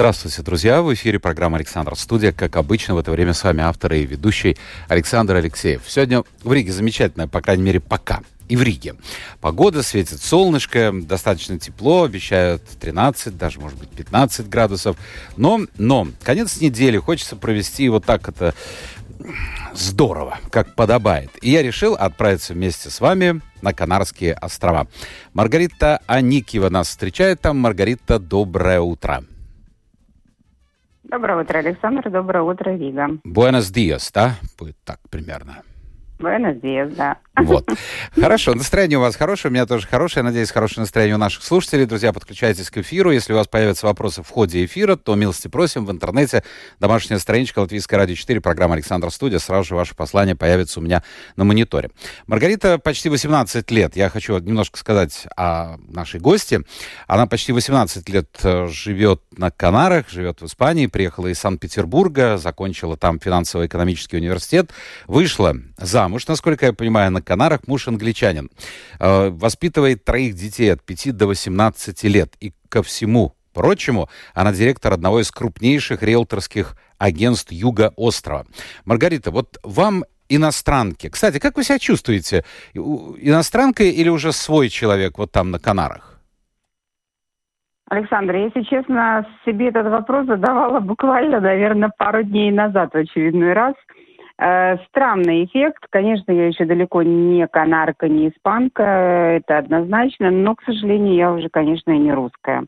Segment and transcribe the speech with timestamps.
[0.00, 0.80] Здравствуйте, друзья!
[0.80, 2.32] В эфире программа «Александр Студия».
[2.32, 4.56] Как обычно, в это время с вами автор и ведущий
[4.88, 5.82] Александр Алексеев.
[5.86, 8.22] Сегодня в Риге замечательная, по крайней мере, пока.
[8.48, 8.94] И в Риге.
[9.42, 14.96] Погода, светит солнышко, достаточно тепло, обещают 13, даже, может быть, 15 градусов.
[15.36, 18.54] Но, но, конец недели хочется провести вот так это
[19.74, 21.28] здорово, как подобает.
[21.42, 24.86] И я решил отправиться вместе с вами на Канарские острова.
[25.34, 27.58] Маргарита Аникива нас встречает там.
[27.58, 29.24] Маргарита, доброе утро.
[31.10, 32.08] Доброе утро, Александр.
[32.08, 33.08] Доброе утро, Рига.
[33.24, 34.36] Буэнос диас, да?
[34.56, 35.62] Будет так примерно.
[36.20, 37.16] Буэнос диас, да.
[37.42, 37.68] Вот.
[38.14, 40.24] Хорошо, настроение у вас хорошее, у меня тоже хорошее.
[40.24, 41.86] Надеюсь, хорошее настроение у наших слушателей.
[41.86, 43.10] Друзья, подключайтесь к эфиру.
[43.10, 46.42] Если у вас появятся вопросы в ходе эфира, то милости просим в интернете.
[46.78, 49.38] Домашняя страничка Латвийская радио 4, программа Александр Студия.
[49.38, 51.02] Сразу же ваше послание появится у меня
[51.36, 51.90] на мониторе.
[52.26, 53.96] Маргарита почти 18 лет.
[53.96, 56.60] Я хочу немножко сказать о нашей гости.
[57.06, 62.96] Она почти 18 лет э, живет на Канарах, живет в Испании, приехала из Санкт-Петербурга, закончила
[62.96, 64.70] там финансово-экономический университет,
[65.06, 68.50] вышла замуж, насколько я понимаю, на Канарах, муж англичанин.
[68.98, 72.34] Э, воспитывает троих детей от 5 до 18 лет.
[72.40, 78.46] И ко всему прочему, она директор одного из крупнейших риэлторских агентств Юга острова.
[78.84, 81.08] Маргарита, вот вам иностранки.
[81.08, 82.42] Кстати, как вы себя чувствуете?
[82.74, 86.20] Иностранка или уже свой человек вот там на Канарах?
[87.90, 93.74] Александр, если честно, себе этот вопрос задавала буквально, наверное, пару дней назад в очередной раз–
[94.40, 95.84] странный эффект.
[95.90, 101.50] Конечно, я еще далеко не канарка, не испанка, это однозначно, но, к сожалению, я уже,
[101.50, 102.64] конечно, и не русская.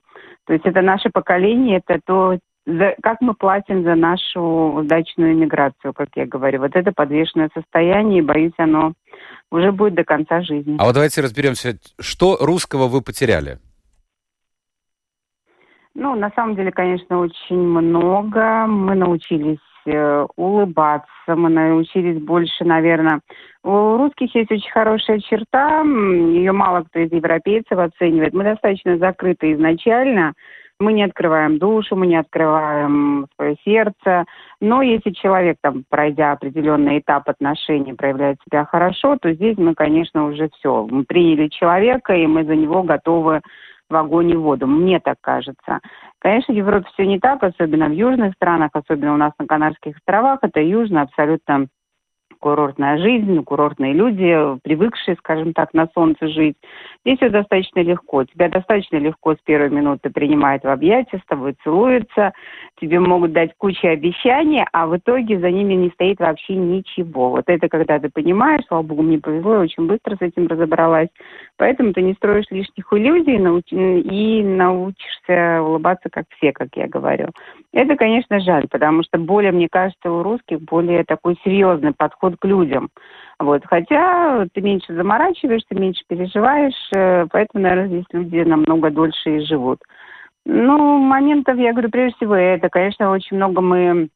[0.46, 5.94] То есть это наше поколение, это то, за, как мы платим за нашу удачную иммиграцию,
[5.94, 6.60] как я говорю.
[6.60, 8.92] Вот это подвешенное состояние, и, боюсь, оно
[9.50, 10.76] уже будет до конца жизни.
[10.78, 13.58] А вот давайте разберемся, что русского вы потеряли?
[15.94, 18.66] Ну, на самом деле, конечно, очень много.
[18.66, 23.20] Мы научились Э, улыбаться, мы научились больше, наверное.
[23.64, 28.34] У русских есть очень хорошая черта, ее мало кто из европейцев оценивает.
[28.34, 30.34] Мы достаточно закрыты изначально,
[30.82, 34.24] мы не открываем душу, мы не открываем свое сердце.
[34.60, 40.26] Но если человек, там, пройдя определенный этап отношений, проявляет себя хорошо, то здесь мы, конечно,
[40.26, 40.86] уже все.
[40.90, 43.40] Мы приняли человека, и мы за него готовы
[43.88, 44.66] в огонь и воду.
[44.66, 45.80] Мне так кажется.
[46.22, 49.96] Конечно, в Европе все не так, особенно в южных странах, особенно у нас на Канарских
[49.96, 50.38] островах.
[50.42, 51.66] Это южно абсолютно
[52.42, 56.56] курортная жизнь, курортные люди, привыкшие, скажем так, на солнце жить.
[57.04, 58.24] Здесь все достаточно легко.
[58.24, 62.32] Тебя достаточно легко с первой минуты принимают в объятия, с тобой целуются,
[62.80, 67.30] тебе могут дать кучу обещаний, а в итоге за ними не стоит вообще ничего.
[67.30, 71.08] Вот это когда ты понимаешь, слава богу, мне повезло, я очень быстро с этим разобралась.
[71.58, 77.28] Поэтому ты не строишь лишних иллюзий и научишься улыбаться, как все, как я говорю.
[77.72, 82.44] Это, конечно, жаль, потому что более, мне кажется, у русских более такой серьезный подход к
[82.44, 82.90] людям.
[83.38, 83.62] Вот.
[83.66, 89.80] Хотя ты меньше заморачиваешься, меньше переживаешь, э, поэтому, наверное, здесь люди намного дольше и живут.
[90.44, 94.08] Ну, моментов, я говорю, прежде всего, это, конечно, очень много мы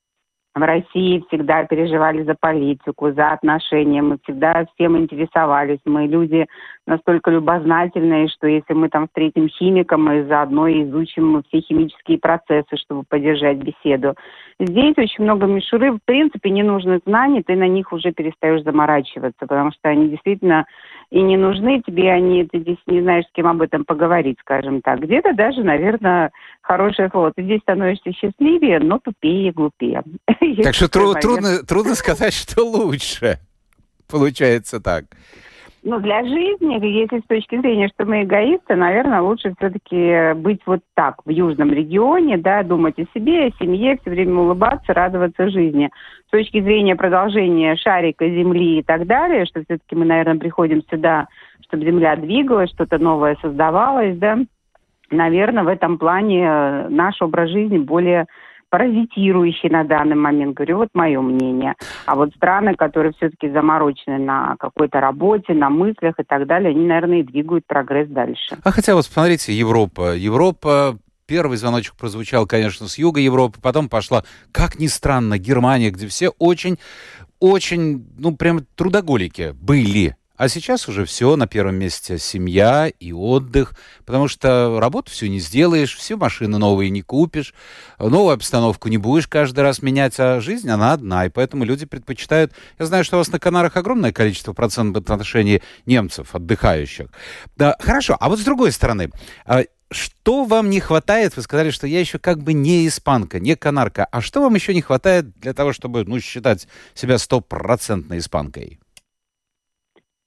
[0.57, 5.81] в России всегда переживали за политику, за отношения, мы всегда всем интересовались.
[5.85, 6.47] Мы люди
[6.87, 13.03] настолько любознательные, что если мы там встретим химика, мы заодно изучим все химические процессы, чтобы
[13.07, 14.15] поддержать беседу.
[14.59, 19.47] Здесь очень много мишуры, в принципе, не нужны знаний, ты на них уже перестаешь заморачиваться,
[19.47, 20.65] потому что они действительно
[21.11, 24.81] и не нужны тебе, они, ты здесь не знаешь, с кем об этом поговорить, скажем
[24.81, 25.01] так.
[25.01, 26.31] Где-то даже, наверное,
[26.63, 27.33] хорошее слово.
[27.37, 30.03] Ты здесь становишься счастливее, но тупее и глупее.
[30.63, 33.39] Так что трудно, трудно сказать, что лучше.
[34.09, 35.05] Получается так.
[35.89, 40.81] Ну, для жизни, если с точки зрения, что мы эгоисты, наверное, лучше все-таки быть вот
[40.95, 45.89] так, в южном регионе, да, думать о себе, о семье, все время улыбаться, радоваться жизни.
[46.27, 51.29] С точки зрения продолжения шарика Земли и так далее, что все-таки мы, наверное, приходим сюда,
[51.69, 54.39] чтобы Земля двигалась, что-то новое создавалось, да,
[55.11, 58.27] наверное, в этом плане э, наш образ жизни более
[58.71, 60.55] паразитирующий на данный момент.
[60.55, 61.75] Говорю, вот мое мнение.
[62.07, 66.87] А вот страны, которые все-таки заморочены на какой-то работе, на мыслях и так далее, они,
[66.87, 68.57] наверное, и двигают прогресс дальше.
[68.63, 70.15] А хотя вот смотрите, Европа.
[70.15, 70.97] Европа
[71.27, 74.23] Первый звоночек прозвучал, конечно, с юга Европы, потом пошла,
[74.53, 76.79] как ни странно, Германия, где все очень,
[77.41, 80.15] очень, ну, прям трудоголики были.
[80.37, 83.75] А сейчас уже все на первом месте семья и отдых,
[84.05, 87.55] потому что работу всю не сделаешь, все машины новые не купишь,
[87.99, 92.53] новую обстановку не будешь каждый раз менять, а жизнь она одна, и поэтому люди предпочитают...
[92.79, 97.09] Я знаю, что у вас на Канарах огромное количество процентов в отношении немцев, отдыхающих.
[97.57, 99.11] Да, хорошо, а вот с другой стороны,
[99.47, 101.37] а, что вам не хватает?
[101.37, 104.05] Вы сказали, что я еще как бы не испанка, не канарка.
[104.11, 108.81] А что вам еще не хватает для того, чтобы ну, считать себя стопроцентной испанкой?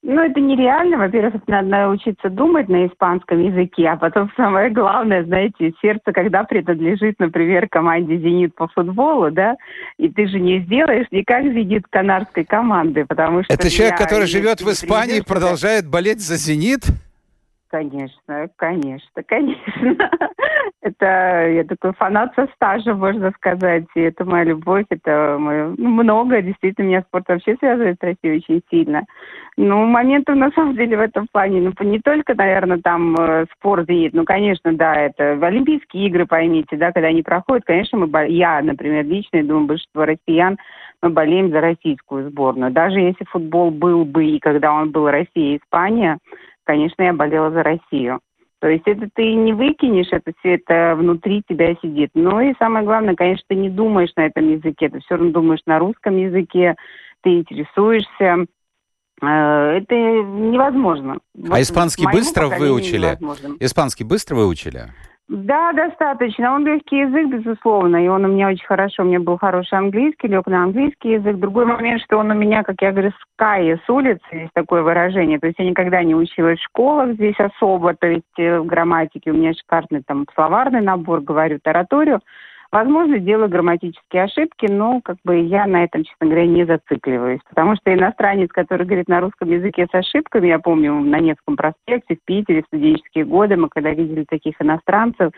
[0.02, 0.98] Ну, это нереально.
[0.98, 7.20] Во-первых, надо научиться думать на испанском языке, а потом самое главное, знаете, сердце, когда принадлежит,
[7.20, 9.56] например, команде «Зенит» по футболу, да,
[9.98, 13.54] и ты же не сделаешь никак «Зенит» канарской команды, потому что...
[13.54, 16.82] Это человек, который живет в Испании, продолжает болеть за «Зенит»?
[17.70, 20.10] Конечно, конечно, конечно.
[20.82, 23.86] Это я такой фанат со стажа, можно сказать.
[23.96, 26.42] И это моя любовь, это мое, ну, много.
[26.42, 29.06] Действительно, меня спорт вообще связывает с Россией очень сильно.
[29.58, 33.90] Ну, моментов на самом деле в этом плане, ну, не только, наверное, там э, спорт
[33.90, 38.62] видит, ну, конечно, да, это Олимпийские игры, поймите, да, когда они проходят, конечно, мы, я,
[38.62, 40.58] например, лично, я думаю, большинство россиян,
[41.02, 42.72] мы болеем за российскую сборную.
[42.72, 46.20] Даже если футбол был бы, и когда он был Россия и Испания,
[46.64, 48.20] конечно, я болела за Россию.
[48.62, 52.12] То есть это ты не выкинешь, это все это внутри тебя сидит.
[52.14, 55.62] Ну и самое главное, конечно, ты не думаешь на этом языке, ты все равно думаешь
[55.66, 56.76] на русском языке,
[57.22, 58.46] ты интересуешься.
[59.22, 61.20] Э, это невозможно.
[61.50, 63.18] А испанский быстро выучили?
[63.60, 64.88] Испанский быстро выучили?
[65.30, 66.56] Да, достаточно.
[66.56, 69.04] Он легкий язык, безусловно, и он у меня очень хорошо.
[69.04, 71.38] У меня был хороший английский, лег на английский язык.
[71.38, 74.82] Другой момент, что он у меня, как я говорю, с Каи, с улицы, есть такое
[74.82, 75.38] выражение.
[75.38, 79.30] То есть я никогда не училась в школах здесь особо, то есть э, в грамматике
[79.30, 82.22] у меня шикарный там словарный набор, говорю тараторию.
[82.72, 87.42] Возможно, делаю грамматические ошибки, но как бы я на этом, честно говоря, не зацикливаюсь.
[87.50, 92.16] Потому что иностранец, который говорит на русском языке с ошибками, я помню, на Невском проспекте
[92.16, 95.32] в Питере в студенческие годы мы когда видели таких иностранцев,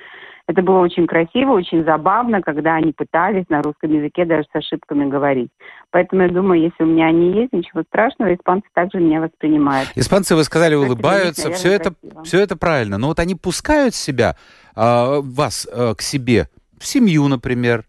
[0.48, 5.10] это было очень красиво, очень забавно, когда они пытались на русском языке даже с ошибками
[5.10, 5.52] говорить.
[5.92, 9.90] Поэтому я думаю, если у меня они есть, ничего страшного, испанцы также меня воспринимают.
[9.96, 11.94] Испанцы, вы сказали, улыбаются, все это,
[12.26, 12.98] все это правильно.
[12.98, 14.36] Но вот они пускают себя,
[14.76, 16.48] э, вас э, к себе
[16.82, 17.86] в семью, например,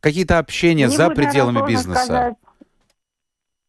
[0.00, 2.04] какие-то общения Не за пределами бизнеса.
[2.04, 2.34] Сказать.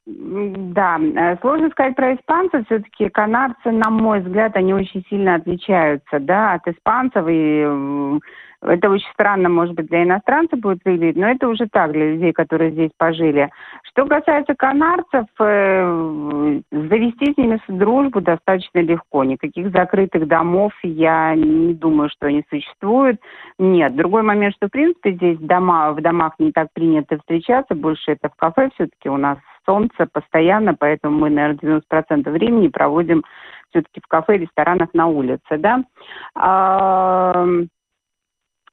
[0.05, 2.65] Да, э, сложно сказать про испанцев.
[2.65, 7.25] Все-таки канадцы, на мой взгляд, они очень сильно отличаются да, от испанцев.
[7.29, 8.19] И
[8.61, 12.33] это очень странно, может быть, для иностранцев будет выглядеть, но это уже так для людей,
[12.33, 13.49] которые здесь пожили.
[13.89, 19.23] Что касается канарцев, э, завести с ними дружбу достаточно легко.
[19.23, 23.19] Никаких закрытых домов я не думаю, что они существуют.
[23.57, 23.95] Нет.
[23.95, 28.29] Другой момент, что, в принципе, здесь дома, в домах не так принято встречаться, больше это
[28.29, 33.23] в кафе все-таки у нас солнце постоянно, поэтому мы, наверное, 90% времени проводим
[33.69, 35.83] все-таки в кафе, ресторанах на улице, да.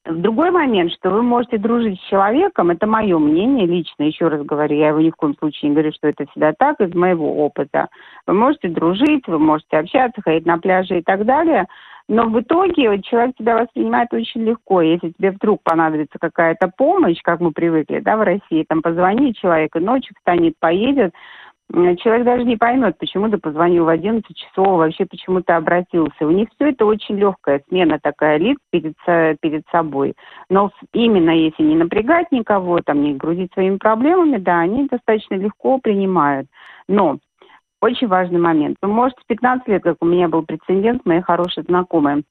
[0.09, 4.77] Другой момент, что вы можете дружить с человеком, это мое мнение лично, еще раз говорю,
[4.77, 7.89] я его ни в коем случае не говорю, что это всегда так, из моего опыта.
[8.27, 11.67] Вы можете дружить, вы можете общаться, ходить на пляже и так далее,
[12.09, 14.81] но в итоге человек тебя воспринимает очень легко.
[14.81, 19.81] Если тебе вдруг понадобится какая-то помощь, как мы привыкли, да, в России, там позвони человеку,
[19.81, 21.15] ночью встанет, поедет,
[21.73, 26.27] человек даже не поймет, почему ты позвонил в 11 часов, вообще почему ты обратился.
[26.27, 28.95] У них все это очень легкая смена такая лиц перед,
[29.41, 30.15] перед собой.
[30.49, 35.79] Но именно если не напрягать никого, там, не грузить своими проблемами, да, они достаточно легко
[35.79, 36.47] принимают.
[36.89, 37.19] Но
[37.81, 38.77] очень важный момент.
[38.81, 42.23] Вы можете 15 лет, как у меня был прецедент, мои хорошие знакомые,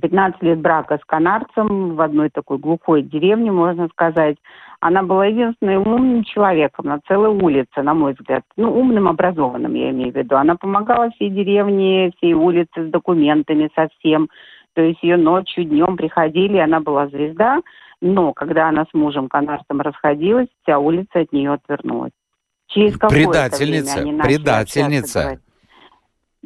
[0.00, 4.36] 15 лет брака с канарцем в одной такой глухой деревне, можно сказать.
[4.80, 8.44] Она была единственным умным человеком на целой улице, на мой взгляд.
[8.56, 10.36] Ну, умным, образованным, я имею в виду.
[10.36, 14.28] Она помогала всей деревне, всей улице с документами, со всем.
[14.74, 17.60] То есть ее ночью, днем приходили, она была звезда.
[18.00, 22.12] Но когда она с мужем канарцем расходилась, вся улица от нее отвернулась.
[22.68, 25.40] Через предательница, время они предательница.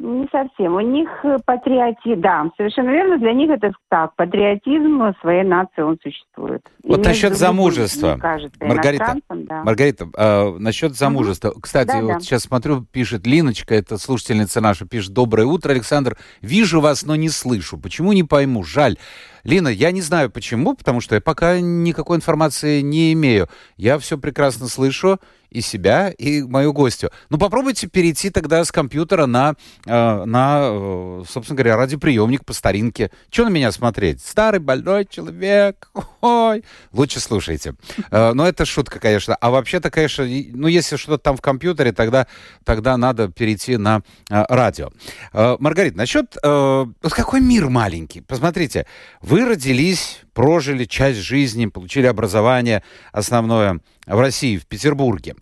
[0.03, 0.75] Не совсем.
[0.75, 3.17] У них э, патриотизм, да, совершенно верно.
[3.19, 4.13] Для них это так.
[4.17, 6.61] Патриотизм своей нации, он существует.
[6.83, 8.17] Вот И насчет замужества.
[8.19, 9.63] Кажется, Маргарита, да.
[9.63, 11.51] Маргарита э, насчет замужества.
[11.51, 11.61] Угу.
[11.61, 12.19] Кстати, да, вот да.
[12.19, 16.17] сейчас смотрю, пишет Линочка, это слушательница наша, пишет «Доброе утро, Александр.
[16.41, 17.77] Вижу вас, но не слышу.
[17.77, 18.65] Почему, не пойму.
[18.65, 18.97] Жаль.
[19.45, 23.47] Лина, я не знаю почему, потому что я пока никакой информации не имею.
[23.77, 25.19] Я все прекрасно слышу
[25.53, 27.11] и себя, и мою гостью.
[27.29, 29.55] Ну, попробуйте перейти тогда с компьютера на,
[29.85, 33.11] э, на э, собственно говоря, радиоприемник по старинке.
[33.29, 34.21] Что на меня смотреть?
[34.21, 35.89] Старый больной человек.
[36.21, 36.63] Ой.
[36.91, 37.75] Лучше слушайте.
[38.11, 39.35] Э, но это шутка, конечно.
[39.35, 42.27] А вообще-то, конечно, ну, если что-то там в компьютере, тогда,
[42.63, 44.91] тогда надо перейти на э, радио.
[45.33, 46.35] Э, Маргарита, насчет...
[46.43, 48.21] Э, вот какой мир маленький.
[48.21, 48.85] Посмотрите,
[49.21, 55.35] вы родились, прожили часть жизни, получили образование основное в России, в Петербурге.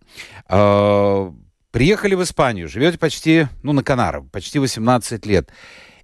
[0.49, 1.31] Э,
[1.71, 5.49] приехали в Испанию, живете почти, ну, на Канарах, почти 18 лет.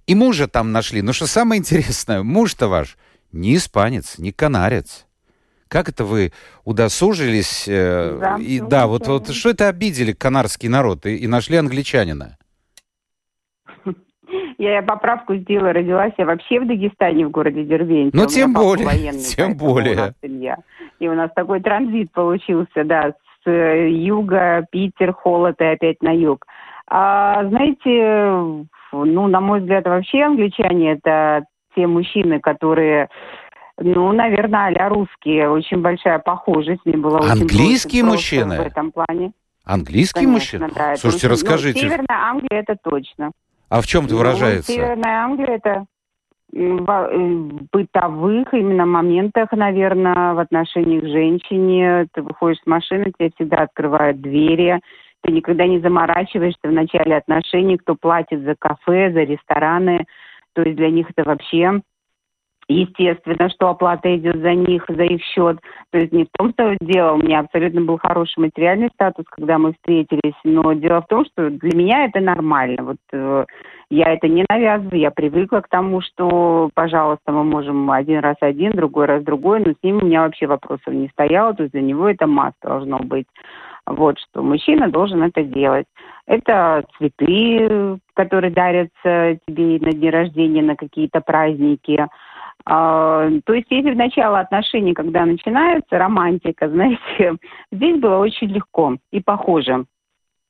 [0.06, 1.02] И мужа там нашли.
[1.02, 2.96] Но что самое интересное, муж-то ваш
[3.32, 5.06] не испанец, не канарец.
[5.68, 6.32] Как это вы
[6.64, 7.66] удосужились?
[7.68, 12.38] Э, да, и, да вот, вот что это обидели канарский народ и, и нашли англичанина?
[14.58, 18.10] Я поправку сделала, родилась я вообще в Дагестане, в городе Дербень.
[18.12, 20.14] Ну, тем более, военный, тем более.
[20.98, 26.10] И у нас такой транзит получился, да, с э, юга, Питер, холод и опять на
[26.10, 26.44] юг.
[26.88, 33.08] А, знаете, ну, на мой взгляд, вообще англичане это те мужчины, которые
[33.80, 35.48] ну, наверное, а русские.
[35.50, 36.80] Очень большая похожесть.
[36.84, 38.58] Мне было Английские очень мужчины?
[38.58, 39.32] В этом плане.
[39.64, 40.70] Английские Конечно, мужчины?
[40.74, 41.50] Да, Слушайте, русские.
[41.52, 41.84] расскажите.
[41.84, 43.30] Ну, Северная Англия это точно.
[43.68, 44.72] А в чем это ну, выражается?
[44.72, 45.84] Северная Англия это
[46.52, 47.34] в э,
[47.72, 52.06] бытовых именно моментах, наверное, в отношении к женщине.
[52.12, 54.80] Ты выходишь с машины, тебе всегда открывают двери.
[55.22, 60.06] Ты никогда не заморачиваешься в начале отношений, кто платит за кафе, за рестораны.
[60.54, 61.80] То есть для них это вообще
[62.68, 65.58] естественно, что оплата идет за них, за их счет.
[65.90, 69.58] То есть не в том, что дело, у меня абсолютно был хороший материальный статус, когда
[69.58, 72.84] мы встретились, но дело в том, что для меня это нормально.
[72.84, 73.46] Вот э,
[73.90, 78.72] я это не навязываю, я привыкла к тому, что, пожалуйста, мы можем один раз один,
[78.72, 81.82] другой раз другой, но с ним у меня вообще вопросов не стояло, то есть для
[81.82, 83.26] него это масс должно быть.
[83.86, 85.86] Вот что мужчина должен это делать.
[86.26, 92.06] Это цветы, которые дарятся тебе на дни рождения, на какие-то праздники.
[92.70, 97.36] А, то есть если в начало отношений, когда начинается романтика, знаете,
[97.72, 99.86] здесь было очень легко и похоже.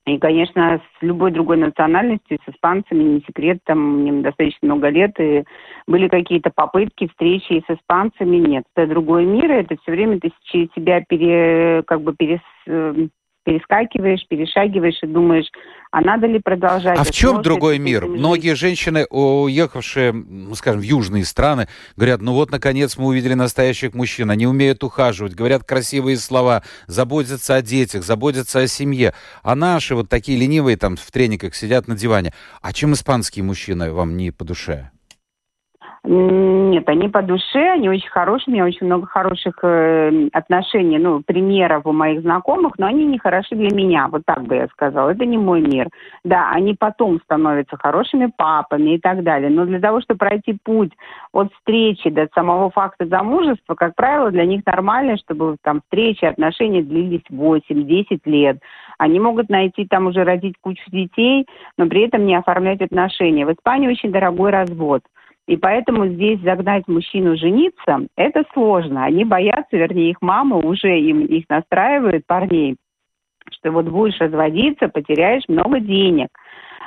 [0.05, 5.17] И, конечно, с любой другой национальностью, с испанцами, не секрет, там мне достаточно много лет,
[5.19, 5.43] и
[5.87, 8.63] были какие-то попытки встречи и с испанцами, нет.
[8.75, 12.41] Это другой мир, это все время ты через себя пере, как бы перес,
[13.43, 15.47] перескакиваешь, перешагиваешь и думаешь,
[15.91, 16.99] а надо ли продолжать?
[16.99, 18.05] А в чем другой мир?
[18.05, 20.13] Многие женщины, уехавшие,
[20.53, 25.33] скажем, в южные страны, говорят, ну вот, наконец, мы увидели настоящих мужчин, они умеют ухаживать,
[25.33, 29.13] говорят красивые слова, заботятся о детях, заботятся о семье.
[29.41, 32.33] А наши вот такие ленивые там в трениках сидят на диване.
[32.61, 34.91] А чем испанские мужчины вам не по душе?
[36.05, 41.21] Нет, они по душе, они очень хорошие, у меня очень много хороших э, отношений, ну,
[41.21, 45.09] примеров у моих знакомых, но они не хороши для меня, вот так бы я сказала,
[45.09, 45.89] это не мой мир.
[46.23, 50.93] Да, они потом становятся хорошими папами и так далее, но для того, чтобы пройти путь
[51.33, 56.81] от встречи до самого факта замужества, как правило, для них нормально, чтобы там встречи, отношения
[56.81, 58.59] длились 8-10 лет.
[58.97, 61.45] Они могут найти там уже родить кучу детей,
[61.77, 63.45] но при этом не оформлять отношения.
[63.45, 65.01] В Испании очень дорогой развод–
[65.49, 69.03] и поэтому здесь загнать мужчину жениться, это сложно.
[69.03, 72.75] Они боятся, вернее, их мама уже им их настраивает, парней,
[73.53, 76.27] что вот будешь разводиться, потеряешь много денег.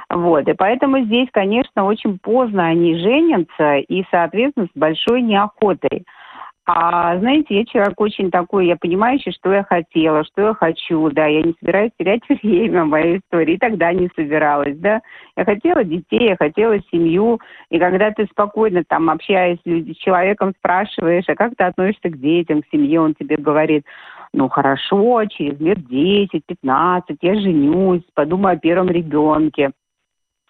[0.08, 6.04] Вот, и поэтому здесь, конечно, очень поздно они женятся и, соответственно, с большой неохотой.
[6.64, 11.26] А знаете, я человек очень такой, я понимающий, что я хотела, что я хочу, да,
[11.26, 15.00] я не собираюсь терять время в моей истории, и тогда не собиралась, да.
[15.36, 21.24] Я хотела детей, я хотела семью, и когда ты спокойно там общаясь с человеком, спрашиваешь,
[21.26, 23.84] а как ты относишься к детям, к семье, он тебе говорит,
[24.32, 29.72] ну хорошо, через лет 10-15 я женюсь, подумаю о первом ребенке.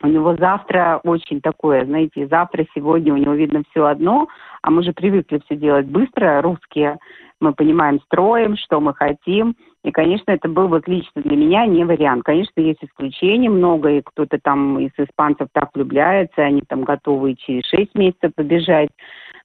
[0.02, 4.26] У него завтра очень такое, знаете, завтра, сегодня у него видно все одно,
[4.60, 6.98] а мы же привыкли все делать быстро, русские.
[7.40, 9.56] Мы понимаем, строим, что мы хотим.
[9.84, 12.24] И, конечно, это был вот лично для меня не вариант.
[12.24, 17.64] Конечно, есть исключения много, и кто-то там из испанцев так влюбляется, они там готовы через
[17.66, 18.90] шесть месяцев побежать.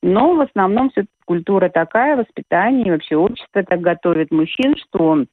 [0.01, 5.25] Но в основном все культура такая, воспитание, и вообще общество так готовит мужчин, что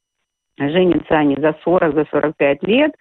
[0.57, 2.91] женятся они за 40, за 45 лет,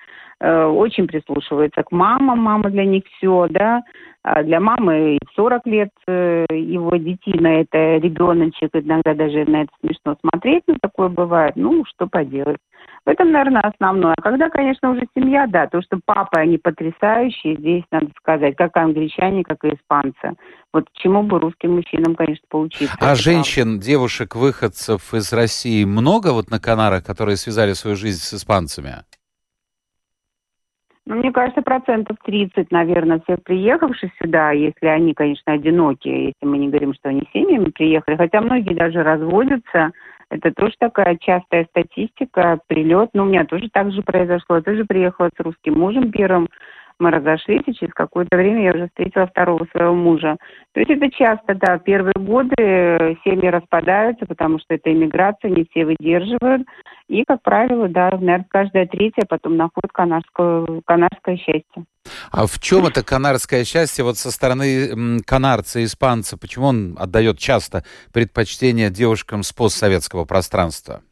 [0.40, 3.82] Э, очень прислушивается к мамам, мама для них все, да.
[4.23, 10.16] А для мамы 40 лет э, его детина, это ребеночек, иногда даже на это смешно
[10.20, 11.54] смотреть, но такое бывает.
[11.56, 12.58] Ну, что поделать.
[13.04, 14.14] В этом, наверное, основное.
[14.16, 18.76] А когда, конечно, уже семья, да, то, что папы, они потрясающие, здесь надо сказать, как
[18.76, 20.36] англичане, как и испанцы.
[20.72, 22.96] Вот чему бы русским мужчинам, конечно, поучиться.
[22.98, 23.84] А женщин, правда.
[23.84, 29.04] девушек, выходцев из России много вот на Канарах, которые связали свою жизнь с испанцами?
[31.06, 36.56] Ну, мне кажется, процентов 30, наверное, всех приехавших сюда, если они, конечно, одинокие, если мы
[36.56, 39.92] не говорим, что они семьями приехали, хотя многие даже разводятся,
[40.34, 43.10] это тоже такая частая статистика, прилет.
[43.14, 44.56] Ну, у меня тоже так же произошло.
[44.56, 46.48] Я тоже приехала с русским мужем первым.
[46.98, 50.36] Мы разошлись, и через какое-то время я уже встретила второго своего мужа.
[50.72, 55.84] То есть это часто, да, первые годы семьи распадаются, потому что это иммиграция, не все
[55.84, 56.66] выдерживают.
[57.08, 61.84] И, как правило, да, наверное, каждая третья потом находит канарское, канарское счастье.
[62.30, 66.38] А в чем это канарское счастье вот со стороны канарца, испанца?
[66.38, 71.02] Почему он отдает часто предпочтение девушкам с постсоветского пространства?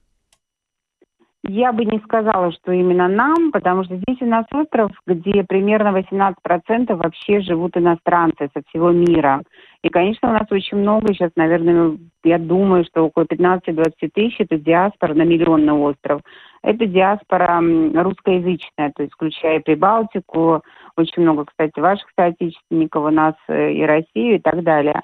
[1.44, 5.88] Я бы не сказала, что именно нам, потому что здесь у нас остров, где примерно
[5.98, 9.42] 18% вообще живут иностранцы со всего мира.
[9.82, 14.56] И, конечно, у нас очень много сейчас, наверное, я думаю, что около 15-20 тысяч это
[14.56, 16.20] диаспора на миллионный остров.
[16.62, 20.62] Это диаспора русскоязычная, то есть включая Прибалтику,
[20.96, 25.00] очень много, кстати, ваших соотечественников у нас э, и Россию и так далее.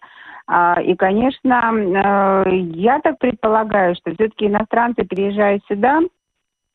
[0.46, 6.00] А, и, конечно, э, я так предполагаю, что все-таки иностранцы, приезжая сюда,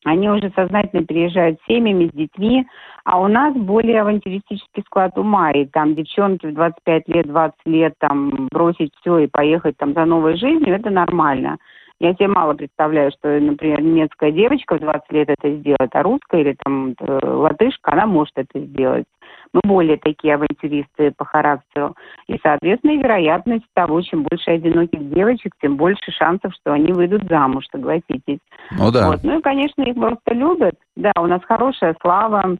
[0.04, 2.66] они уже сознательно переезжают с семьями, с детьми,
[3.04, 7.94] а у нас более авантюристический склад ума, и там девчонки в 25 лет, 20 лет
[7.98, 11.56] там бросить все и поехать там за новой жизнью, это нормально.
[12.00, 16.40] Я себе мало представляю, что, например, немецкая девочка в 20 лет это сделает, а русская
[16.40, 19.06] или там э, латышка, она может это сделать.
[19.54, 21.94] Мы более такие авантюристы по характеру.
[22.26, 27.64] И, соответственно, вероятность того, чем больше одиноких девочек, тем больше шансов, что они выйдут замуж,
[27.70, 28.40] согласитесь.
[28.72, 29.08] Ну да.
[29.08, 29.22] Вот.
[29.22, 30.74] Ну и, конечно, их просто любят.
[30.96, 32.58] Да, у нас хорошая слава,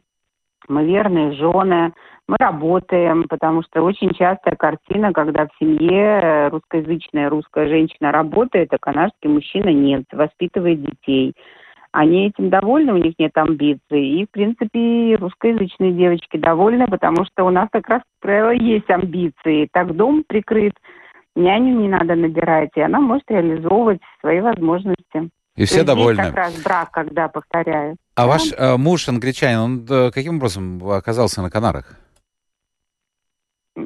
[0.69, 1.93] мы верные жены,
[2.27, 8.79] мы работаем, потому что очень частая картина, когда в семье русскоязычная русская женщина работает, а
[8.79, 11.35] канадский мужчина нет, воспитывает детей.
[11.95, 13.81] Они этим довольны, у них нет амбиций.
[14.05, 18.91] И, в принципе, русскоязычные девочки довольны, потому что у нас как раз, как правило, есть
[18.91, 19.69] амбиции.
[19.73, 20.73] Так дом прикрыт,
[21.37, 25.31] няню не надо набирать, и она может реализовывать свои возможности.
[25.55, 26.25] И все довольны.
[26.25, 27.95] как раз брак, когда повторяю.
[28.17, 28.27] А да?
[28.27, 31.97] ваш э, муж англичанин, он э, каким образом оказался на Канарах?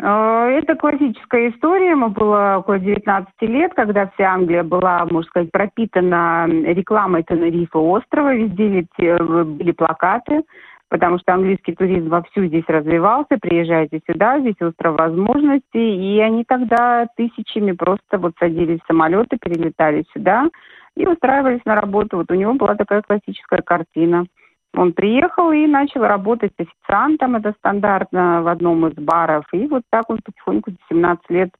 [0.00, 1.90] Э, это классическая история.
[1.90, 8.34] Ему было около 19 лет, когда вся Англия была, можно сказать, пропитана рекламой Тенерифа острова.
[8.34, 10.42] Везде э, были плакаты,
[10.88, 13.38] потому что английский туризм вовсю здесь развивался.
[13.40, 16.16] Приезжайте сюда, здесь остров возможностей.
[16.16, 20.48] И они тогда тысячами просто вот садились в самолеты, перелетали сюда
[20.96, 22.18] и устраивались на работу.
[22.18, 24.26] Вот у него была такая классическая картина–
[24.78, 29.44] он приехал и начал работать официантом, это стандартно в одном из баров.
[29.52, 31.50] И вот так он потихоньку до 17 лет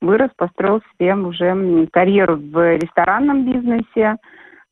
[0.00, 4.16] вырос, построил себе уже карьеру в ресторанном бизнесе.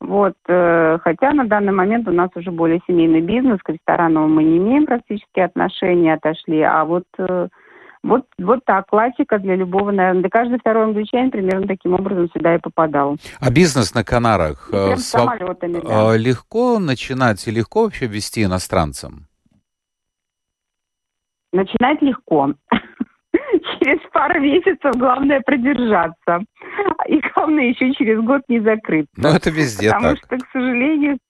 [0.00, 4.44] Вот, э, хотя на данный момент у нас уже более семейный бизнес, к ресторанам мы
[4.44, 7.48] не имеем практически отношения, отошли, а вот э,
[8.06, 12.54] вот, вот так, классика для любого, наверное, для каждого второй англичанин примерно таким образом сюда
[12.54, 13.16] и попадал.
[13.40, 15.24] А бизнес на Канарах ну, Прям своб...
[15.24, 16.14] самолетами, да.
[16.14, 19.26] Э, легко начинать и легко вообще вести иностранцам?
[21.52, 22.54] Начинать легко.
[23.32, 26.40] Через пару месяцев главное продержаться.
[27.08, 29.12] И главное еще через год не закрыться.
[29.16, 30.24] Ну, это везде Потому так.
[30.24, 31.25] что, к сожалению, Э,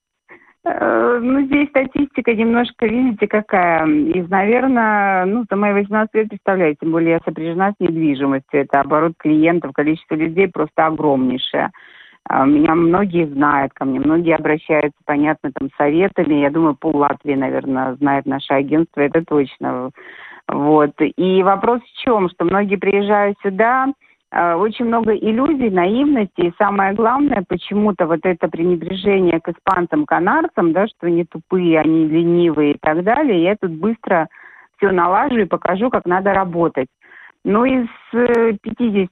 [0.69, 3.87] ну, здесь статистика немножко, видите, какая.
[3.87, 8.63] Из, наверное, ну, за мои 18 лет, представляете, тем более я сопряжена с недвижимостью.
[8.63, 11.71] Это оборот клиентов, количество людей просто огромнейшее.
[12.29, 16.35] А, меня многие знают, ко мне многие обращаются, понятно, там, советами.
[16.35, 19.91] Я думаю, пол Латвии, наверное, знает наше агентство, это точно.
[20.49, 20.93] Вот.
[20.99, 22.29] И вопрос в чем?
[22.31, 28.49] Что многие приезжают сюда, Э, очень много иллюзий, наивности, и самое главное, почему-то вот это
[28.49, 33.71] пренебрежение к испанцам, канарцам, да, что они тупые, они ленивые и так далее, я тут
[33.71, 34.29] быстро
[34.77, 36.89] все налажу и покажу, как надо работать.
[37.45, 38.59] Ну, из 50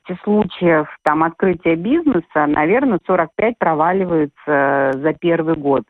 [0.09, 5.85] э, случаев там открытия бизнеса, наверное, 45 проваливаются за первый год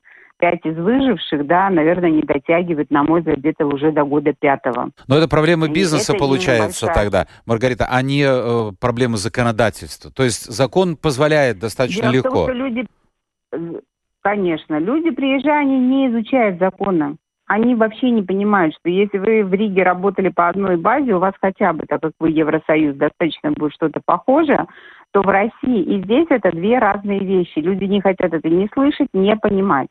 [0.44, 4.90] пять из выживших, да, наверное, не дотягивает, на мой взгляд, где-то уже до года пятого.
[5.09, 10.11] Но это проблема бизнеса это получается тогда, Маргарита, а не э, проблемы законодательства.
[10.11, 12.30] То есть закон позволяет достаточно Дело легко.
[12.30, 12.87] Том, что люди,
[14.20, 17.16] конечно, люди, приезжая, они не изучают закона.
[17.46, 21.33] Они вообще не понимают, что если вы в Риге работали по одной базе, у вас
[21.40, 24.66] хотя бы, так как вы Евросоюз, достаточно будет что-то похожее,
[25.12, 27.61] то в России и здесь это две разные вещи.
[27.61, 29.88] Люди не хотят это не слышать, не понимать.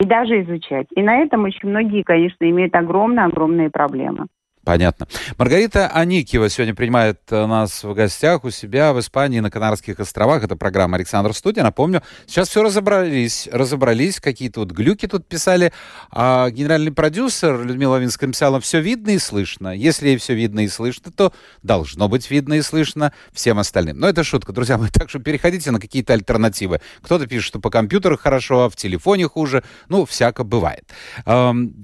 [0.00, 0.86] И даже изучать.
[0.94, 4.26] И на этом очень многие, конечно, имеют огромные-огромные проблемы.
[4.68, 5.08] Понятно.
[5.38, 10.44] Маргарита Аникева сегодня принимает э, нас в гостях у себя в Испании на Канарских островах.
[10.44, 11.62] Это программа «Александр Студия».
[11.62, 15.72] Напомню, сейчас все разобрались, разобрались, какие-то вот глюки тут писали.
[16.10, 19.74] А генеральный продюсер Людмила Лавинская написала, все видно и слышно.
[19.74, 23.98] Если все видно и слышно, то должно быть видно и слышно всем остальным.
[23.98, 24.90] Но это шутка, друзья мои.
[24.98, 26.82] Так что переходите на какие-то альтернативы.
[27.00, 29.64] Кто-то пишет, что по компьютеру хорошо, а в телефоне хуже.
[29.88, 30.84] Ну, всяко бывает.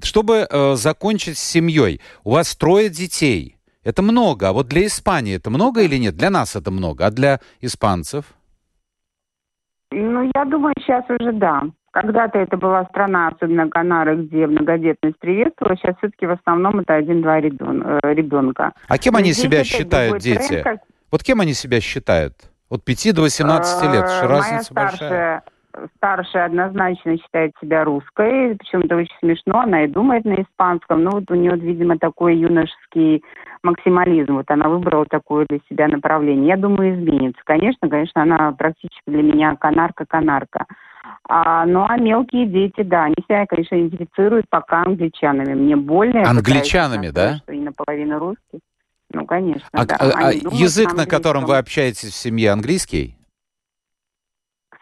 [0.03, 3.55] Чтобы э, закончить с семьей, у вас трое трое детей.
[3.83, 4.49] Это много.
[4.49, 6.15] А вот для Испании это много или нет?
[6.15, 7.05] Для нас это много.
[7.05, 8.25] А для испанцев?
[9.91, 11.63] Ну, я думаю, сейчас уже да.
[11.91, 15.77] Когда-то это была страна, особенно Канары, где многодетность приветствовала.
[15.77, 18.73] Сейчас все-таки в основном это один-два ребенка.
[18.75, 20.61] Э, а кем они себя считают, дети?
[20.61, 22.33] Тренд, Вот кем они себя считают?
[22.69, 24.03] От 5 до 18 лет.
[24.03, 25.43] Э, разница большая
[25.97, 31.11] старшая однозначно считает себя русской, причем это очень смешно, она и думает на испанском, но
[31.11, 33.23] вот у нее, видимо, такой юношеский
[33.63, 36.49] максимализм, вот она выбрала такое для себя направление.
[36.49, 37.41] Я думаю, изменится.
[37.43, 40.65] Конечно, конечно, она практически для меня канарка-канарка.
[41.27, 45.53] А, ну, а мелкие дети, да, они себя, конечно, идентифицируют пока англичанами.
[45.53, 46.27] Мне больно.
[46.29, 47.37] Англичанами, да?
[47.37, 48.61] Что и наполовину русские.
[49.11, 49.95] Ну, конечно, а, да.
[49.99, 53.15] А, а язык, на котором вы общаетесь в семье, английский?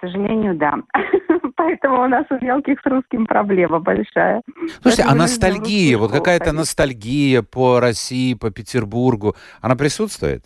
[0.04, 0.76] Сожалению, да.
[1.56, 4.42] Поэтому у нас у мелких с русским проблема большая.
[4.82, 10.44] Слушайте, а ностальгия, вот какая-то ностальгия по России, по Петербургу, она присутствует?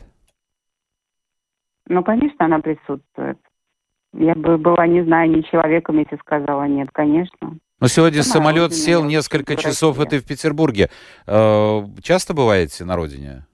[1.87, 3.37] Ну, конечно, она присутствует.
[4.13, 7.57] Я бы была, не знаю, не человеком, если сказала нет, конечно.
[7.79, 10.89] Но сегодня Сама самолет сел несколько часов, это в Петербурге.
[11.27, 13.45] Э, часто бываете на родине?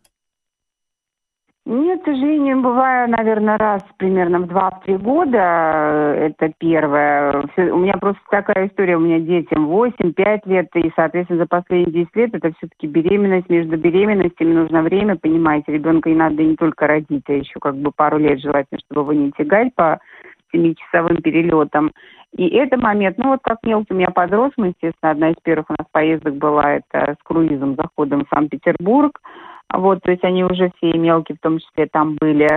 [1.65, 6.13] Нет, к сожалению, бываю, наверное, раз примерно в 2-3 года.
[6.17, 7.41] Это первое.
[7.55, 8.97] У меня просто такая история.
[8.97, 13.49] У меня детям 8-5 лет, и, соответственно, за последние 10 лет это все-таки беременность.
[13.49, 15.71] Между беременностями нужно время, понимаете.
[15.71, 19.13] Ребенка и надо не только родить, а еще как бы пару лет желательно, чтобы его
[19.13, 20.01] не тягать по
[20.51, 21.91] семичасовым перелетам.
[22.35, 25.69] И это момент, ну вот как мелкий у меня подрос, мы, естественно, одна из первых
[25.69, 29.21] у нас поездок была это с круизом, заходом в Санкт-Петербург.
[29.73, 32.47] Вот, то есть они уже все мелкие в том числе там были.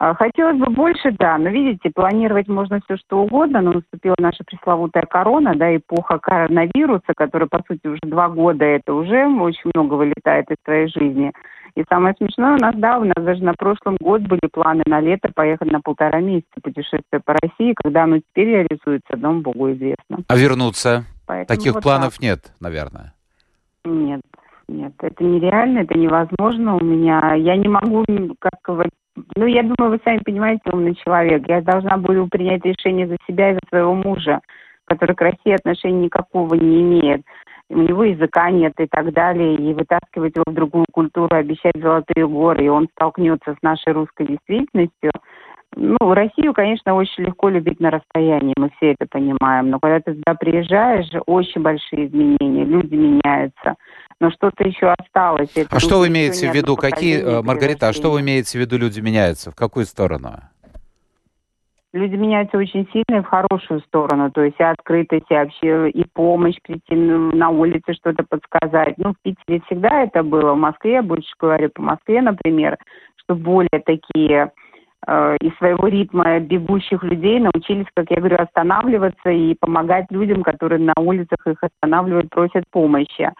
[0.00, 4.44] А, хотелось бы больше, да, но видите, планировать можно все что угодно, но наступила наша
[4.44, 9.94] пресловутая корона, да, эпоха коронавируса, которая, по сути, уже два года, это уже очень много
[9.94, 11.32] вылетает из твоей жизни.
[11.74, 15.00] И самое смешное у нас, да, у нас даже на прошлом год были планы на
[15.00, 20.18] лето поехать на полтора месяца путешествия по России, когда оно теперь реализуется, одному Богу известно.
[20.26, 21.04] А вернуться?
[21.26, 22.22] Поэтому Таких вот планов так.
[22.22, 23.14] нет, наверное.
[23.84, 24.20] Нет,
[24.68, 27.34] нет, это нереально, это невозможно у меня.
[27.34, 28.04] Я не могу,
[28.38, 28.88] как
[29.36, 31.48] ну, я думаю, вы сами понимаете, умный человек.
[31.48, 34.40] Я должна буду принять решение за себя и за своего мужа,
[34.84, 37.22] который к России отношения никакого не имеет.
[37.70, 42.26] У него языка нет и так далее, и вытаскивать его в другую культуру, обещать золотые
[42.26, 45.10] горы, и он столкнется с нашей русской действительностью.
[45.76, 50.14] Ну, Россию, конечно, очень легко любить на расстоянии, мы все это понимаем, но когда ты
[50.14, 53.74] туда приезжаешь, очень большие изменения, люди меняются
[54.20, 55.50] но что-то еще осталось.
[55.54, 56.76] Это а что вы имеете в виду?
[56.76, 59.50] Какие, э, Маргарита, а что вы имеете в виду, люди меняются?
[59.50, 60.40] В какую сторону?
[61.94, 64.30] Люди меняются очень сильно и в хорошую сторону.
[64.30, 68.98] То есть и открытость, и вообще и помощь прийти на улице, что-то подсказать.
[68.98, 70.52] Ну, в Питере всегда это было.
[70.52, 72.76] В Москве, я больше говорю по Москве, например,
[73.16, 74.52] что более такие
[75.06, 80.80] э, из своего ритма бегущих людей научились, как я говорю, останавливаться и помогать людям, которые
[80.80, 83.32] на улицах их останавливают, просят помощи.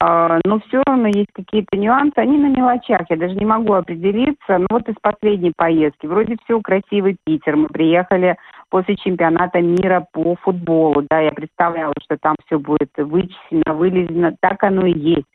[0.00, 4.58] А, но все равно есть какие-то нюансы, они на мелочах, я даже не могу определиться.
[4.58, 8.36] Ну вот из последней поездки, вроде все красивый Питер, мы приехали
[8.70, 14.62] после чемпионата мира по футболу, да, я представляла, что там все будет вычислено, вылезено, так
[14.64, 15.26] оно и есть.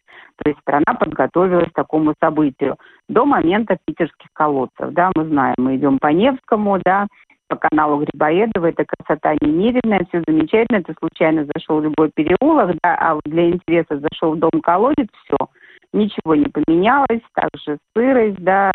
[0.43, 2.77] То есть страна подготовилась к такому событию
[3.09, 7.07] до момента питерских колодцев, да, мы знаем, мы идем по Невскому, да,
[7.49, 8.67] по каналу Грибоедова.
[8.67, 10.83] Это красота немеренная, все замечательно.
[10.83, 15.37] Ты случайно зашел в любой переулок, да, а для интереса зашел в дом колодец, все.
[15.91, 18.71] Ничего не поменялось, также сырость, да,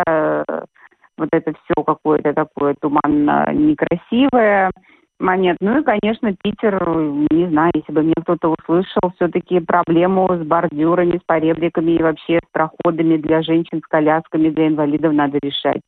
[1.16, 4.72] вот это все какое-то такое туманно некрасивое
[5.20, 5.58] момент.
[5.60, 6.84] Ну и, конечно, Питер,
[7.30, 12.38] не знаю, если бы мне кто-то услышал, все-таки проблему с бордюрами, с поребриками и вообще
[12.38, 15.82] с проходами для женщин с колясками, для инвалидов надо решать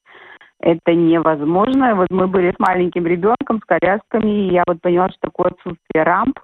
[0.60, 1.94] это невозможно.
[1.94, 6.02] Вот мы были с маленьким ребенком, с колясками, и я вот поняла, что такое отсутствие
[6.02, 6.38] рамп,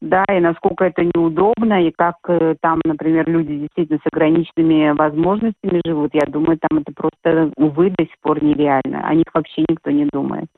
[0.00, 5.80] да, и насколько это неудобно, и как э, там, например, люди действительно с ограниченными возможностями
[5.86, 9.06] живут, я думаю, там это просто, увы, до сих пор нереально.
[9.06, 10.48] О них вообще никто не думает.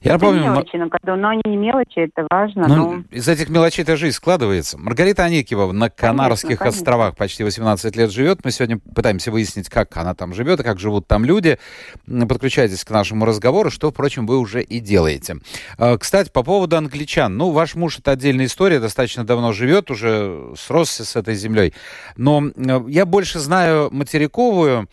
[0.00, 2.68] Я это помню, мелочи, но, когда, но они не мелочи, это важно.
[2.68, 3.04] Ну, но...
[3.10, 4.78] Из этих мелочей-то жизнь складывается.
[4.78, 6.78] Маргарита Аникева на Канарских конечно.
[6.78, 8.44] островах почти 18 лет живет.
[8.44, 11.58] Мы сегодня пытаемся выяснить, как она там живет и как живут там люди.
[12.06, 15.38] Подключайтесь к нашему разговору, что, впрочем, вы уже и делаете.
[15.78, 17.36] А, Кстати, по поводу англичан.
[17.36, 21.74] Ну, ваш муж— это отдельная история, достаточно давно живет, уже сросся с этой землей.
[22.16, 22.50] Но
[22.86, 24.88] я больше знаю материковую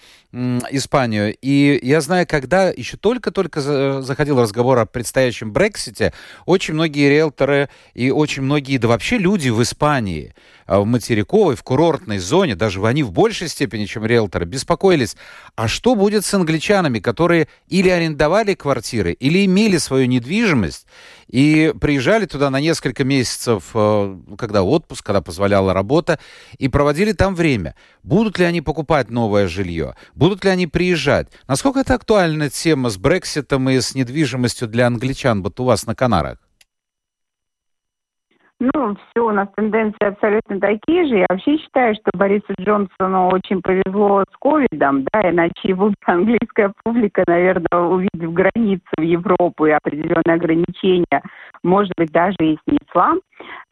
[0.69, 6.11] Испанию, и я знаю, когда еще только-только за- заходил разговор о предстоящем Брексите,
[6.45, 10.33] очень многие риэлторы и очень многие, да вообще люди в Испании,
[10.67, 15.15] в материковой, в курортной зоне, даже они в большей степени, чем риэлторы, беспокоились,
[15.55, 20.87] а что будет с англичанами, которые или арендовали квартиры, или имели свою недвижимость,
[21.27, 26.19] и приезжали туда на несколько месяцев, э, когда отпуск, когда позволяла работа,
[26.57, 27.75] и проводили там время.
[28.03, 29.95] Будут ли они покупать новое жилье?
[30.13, 31.27] Будут ли они приезжать?
[31.47, 35.95] Насколько это актуальная тема с Брекситом и с недвижимостью для англичан вот у вас на
[35.95, 36.44] Канарах?
[38.61, 41.17] Ну, все, у нас тенденции абсолютно такие же.
[41.17, 47.25] Я вообще считаю, что Борису Джонсону очень повезло с ковидом, да, иначе его английская публика,
[47.27, 51.21] наверное, увидев границы в Европу и определенные ограничения,
[51.63, 53.15] может быть, даже и снесла.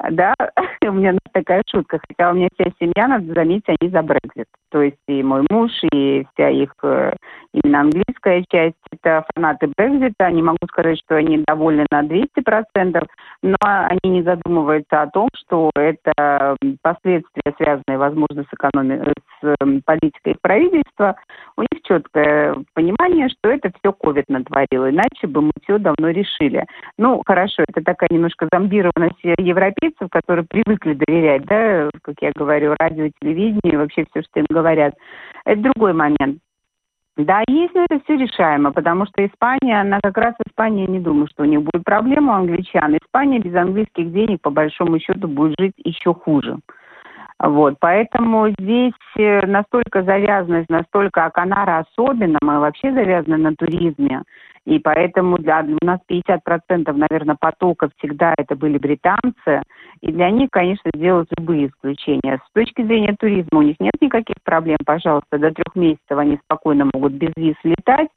[0.09, 0.33] Да,
[0.85, 4.47] у меня такая шутка, хотя у меня вся семья, надо заметить, они за Брекзит.
[4.69, 7.13] То есть и мой муж, и вся их э,
[7.53, 10.29] именно английская часть, это фанаты Брекзита.
[10.31, 13.07] Не могу сказать, что они довольны на 200%,
[13.43, 19.79] но они не задумываются о том, что это последствия, связанные, возможно, с, экономи- с э,
[19.85, 21.15] политикой правительства.
[21.57, 26.65] У них четкое понимание, что это все ковид натворил, иначе бы мы все давно решили.
[26.97, 33.09] Ну, хорошо, это такая немножко зомбированность европейцев, которые привыкли доверять, да, как я говорю, радио,
[33.21, 34.95] телевидению, вообще все, что им говорят.
[35.45, 36.39] Это другой момент.
[37.15, 41.27] Да, есть, но это все решаемо, потому что Испания, она как раз Испания, не думаю,
[41.27, 42.97] что у них будет проблема у англичан.
[42.97, 46.57] Испания без английских денег, по большому счету, будет жить еще хуже.
[47.39, 54.23] Вот, поэтому здесь э, настолько завязанность, настолько Аканара особенно, мы вообще завязаны на туризме,
[54.65, 59.61] и поэтому для, у нас 50%, наверное, потока всегда это были британцы,
[60.01, 62.39] и для них, конечно, делают любые исключения.
[62.49, 66.89] С точки зрения туризма у них нет никаких проблем, пожалуйста, до трех месяцев они спокойно
[66.93, 68.07] могут без виз летать.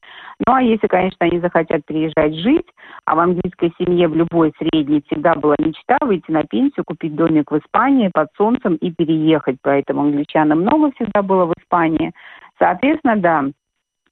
[0.47, 2.67] Ну, а если, конечно, они захотят приезжать жить,
[3.07, 7.51] а в английской семье в любой средней всегда была мечта выйти на пенсию, купить домик
[7.51, 9.57] в Испании под солнцем и переехать.
[9.63, 12.13] Поэтому англичанам много всегда было в Испании.
[12.59, 13.45] Соответственно, да,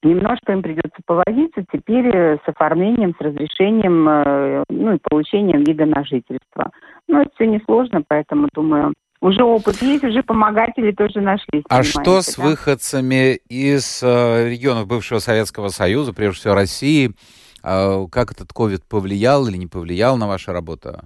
[0.04, 5.86] Немножко им придется повозиться теперь э, с оформлением, с разрешением, э, ну и получением вида
[5.86, 6.70] на жительство.
[7.08, 11.64] Но это все несложно, поэтому, думаю, уже опыт есть, уже помогатели тоже нашлись.
[11.70, 12.44] А что с да?
[12.44, 17.12] выходцами из э, регионов бывшего Советского Союза, прежде всего России?
[17.62, 21.00] Э, как этот ковид повлиял или не повлиял на вашу работу?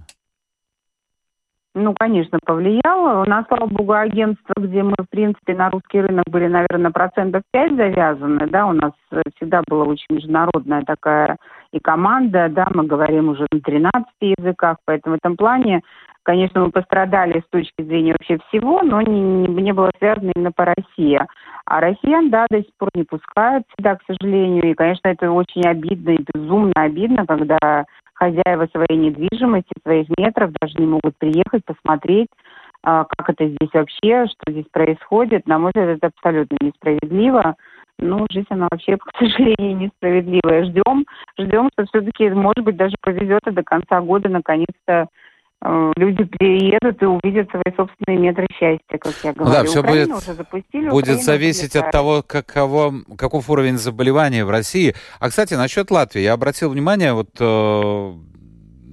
[1.81, 3.23] Ну, конечно, повлияло.
[3.23, 7.43] У нас, слава богу, агентство, где мы, в принципе, на русский рынок были, наверное, процентов
[7.51, 11.37] 5 завязаны, да, у нас э, всегда была очень международная такая
[11.71, 15.81] и команда, да, мы говорим уже на 13 языках, поэтому в этом плане,
[16.23, 20.51] конечно, мы пострадали с точки зрения вообще всего, но не, не, не было связано именно
[20.51, 21.19] по России.
[21.65, 25.63] А россиян, да, до сих пор не пускают сюда, к сожалению, и, конечно, это очень
[25.63, 32.27] обидно и безумно обидно, когда хозяева своей недвижимости, своих метров даже не могут приехать, посмотреть,
[32.83, 35.47] как это здесь вообще, что здесь происходит.
[35.47, 37.55] На мой взгляд, это абсолютно несправедливо.
[37.99, 40.65] Ну, жизнь, она вообще, к сожалению, несправедливая.
[40.65, 41.05] Ждем,
[41.37, 45.07] ждем, что все-таки, может быть, даже повезет, и до конца года наконец-то
[45.61, 49.51] э, люди приедут и увидят свои собственные метры счастья, как я говорю.
[49.51, 54.45] Ну да, все Украину будет, уже запустили, будет зависеть от того, каково, каков уровень заболевания
[54.45, 54.95] в России.
[55.19, 56.21] А, кстати, насчет Латвии.
[56.21, 58.13] Я обратил внимание, вот, э,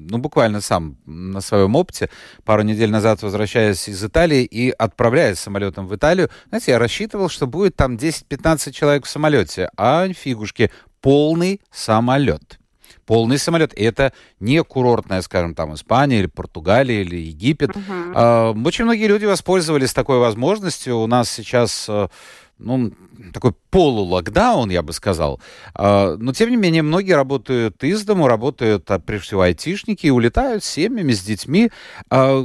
[0.08, 2.10] ну, буквально сам на своем опыте,
[2.44, 7.46] пару недель назад возвращаясь из Италии и отправляясь самолетом в Италию, знаете, я рассчитывал, что
[7.46, 12.58] будет там 10-15 человек в самолете, а фигушки, полный самолет.
[13.04, 13.72] Полный самолет.
[13.78, 17.70] И это не курортная, скажем, там Испания или Португалия или Египет.
[18.14, 20.98] А, Очень многие люди воспользовались такой возможностью.
[20.98, 22.08] У нас сейчас э,
[22.58, 22.92] ну,
[23.32, 25.40] такой полулокдаун, я бы сказал.
[25.74, 30.10] А, Но, тем не менее, многие работают из дому, работают, а, прежде всего, айтишники, и
[30.10, 31.70] улетают с семьями, с детьми.
[32.10, 32.44] А,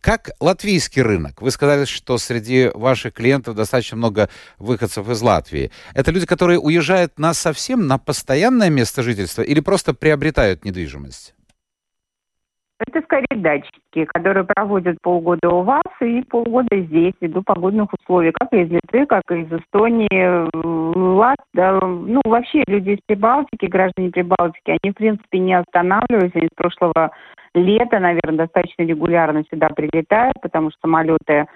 [0.00, 1.40] Как латвийский рынок?
[1.40, 5.70] Вы сказали, что среди ваших клиентов достаточно много выходцев из Латвии.
[5.94, 11.34] Это люди, которые уезжают на совсем на постоянное место жительства или просто приобретают недвижимость?
[12.80, 18.52] Это скорее датчики, которые проводят полгода у вас и полгода здесь, ввиду погодных условий, как
[18.52, 20.48] из Литвы, как из Эстонии,
[21.16, 26.48] Лат, да, ну, вообще люди из Прибалтики, граждане Прибалтики, они, в принципе, не останавливаются, они
[26.48, 27.12] с прошлого
[27.54, 31.46] лета, наверное, достаточно регулярно сюда прилетают, потому что самолеты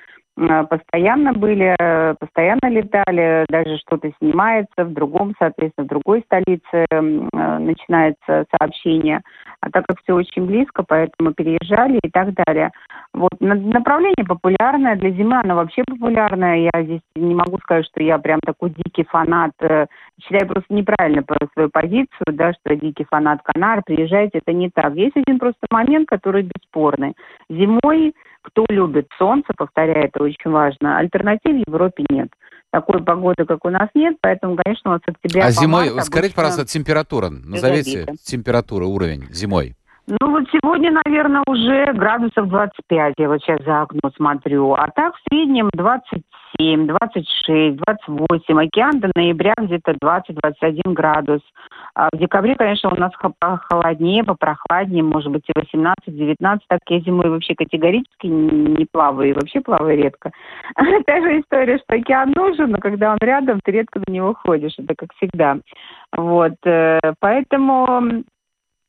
[0.71, 1.75] постоянно были,
[2.21, 9.23] постоянно летали, даже что-то снимается в другом, соответственно, в другой столице э, начинается сообщение.
[9.61, 12.71] А так как все очень близко, поэтому переезжали и так далее.
[13.13, 16.71] Вот направление популярное, для зимы оно вообще популярное.
[16.73, 19.53] Я здесь не могу сказать, что я прям такой дикий фанат.
[19.61, 19.87] Э,
[20.23, 24.95] считаю просто неправильно про свою позицию, да, что дикий фанат Канар, приезжайте, это не так.
[24.95, 27.15] Есть один просто момент, который бесспорный.
[27.49, 32.29] Зимой кто любит солнце, повторяю, это очень важно, альтернатив в Европе нет.
[32.71, 36.67] Такой погоды, как у нас, нет, поэтому, конечно, вот с октября А зимой, скажите, пожалуйста,
[36.67, 39.75] температура, назовите температура, уровень зимой.
[40.11, 44.73] Ну вот сегодня, наверное, уже градусов 25, я вот сейчас за окно смотрю.
[44.73, 48.59] А так в среднем 27, 26, 28.
[48.59, 51.43] Океан до ноября где-то 20-21 градус.
[51.95, 56.61] А в декабре, конечно, у нас похолоднее, попрохладнее, может быть, и 18-19.
[56.69, 60.31] Так я зимой вообще категорически не плаваю, и вообще плаваю редко.
[60.75, 64.73] Та же история, что океан нужен, но когда он рядом, ты редко на него ходишь.
[64.79, 65.59] Это как всегда.
[66.17, 68.25] Вот, э, поэтому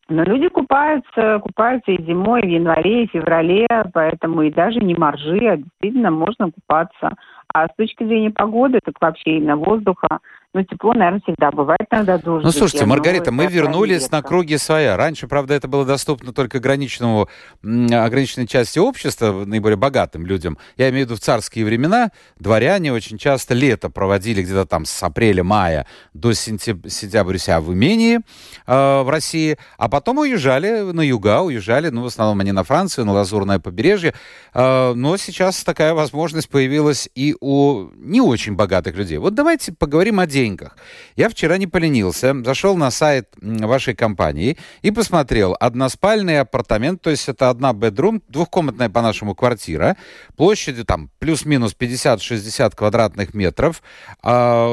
[0.09, 4.79] но люди купаются, купаются и зимой, и в январе, и в феврале, поэтому и даже
[4.79, 7.15] не моржи, а действительно можно купаться.
[7.53, 10.19] А с точки зрения погоды, так вообще именно воздуха,
[10.51, 12.43] ну, тепло, наверное, всегда бывает иногда дождь.
[12.43, 14.97] Ну, слушайте, Маргарита, мы вернулись на круги своя.
[14.97, 17.29] Раньше, правда, это было доступно только ограниченному,
[17.61, 20.57] ограниченной части общества, наиболее богатым людям.
[20.75, 22.09] Я имею в виду в царские времена.
[22.39, 25.85] Дворяне очень часто лето проводили где-то там с апреля-мая
[26.15, 28.19] до сентября в имении
[28.65, 33.05] э, в России, а потом уезжали на юга, уезжали, ну, в основном они на Францию,
[33.05, 34.15] на Лазурное побережье.
[34.55, 39.19] Э, но сейчас такая возможность появилась и у не очень богатых людей.
[39.19, 40.77] Вот давайте поговорим о деньгах деньгах.
[41.15, 45.55] Я вчера не поленился, зашел на сайт вашей компании и посмотрел.
[45.59, 49.97] Односпальный апартамент, то есть это одна бедрум, двухкомнатная по-нашему квартира,
[50.37, 53.83] площадью там плюс-минус 50-60 квадратных метров.
[54.23, 54.67] А,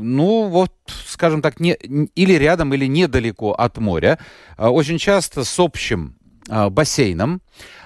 [0.00, 0.72] ну, вот,
[1.06, 4.18] скажем так, не, или рядом, или недалеко от моря.
[4.56, 6.14] А, очень часто с общим
[6.48, 7.42] а, бассейном.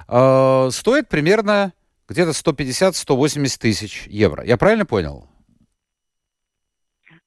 [0.09, 1.73] А, стоит примерно
[2.09, 4.45] где-то 150-180 тысяч евро.
[4.45, 5.27] Я правильно понял?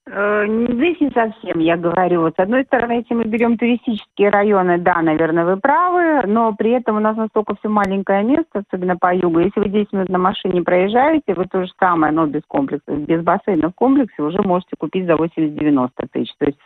[0.09, 2.21] Э, здесь не совсем, я говорю.
[2.21, 6.71] Вот, с одной стороны, если мы берем туристические районы, да, наверное, вы правы, но при
[6.71, 9.39] этом у нас настолько все маленькое место, особенно по югу.
[9.39, 13.21] Если вы 10 минут на машине проезжаете, вы то же самое, но без комплекса, без
[13.21, 16.33] бассейна в комплексе уже можете купить за 80-90 тысяч.
[16.37, 16.59] То есть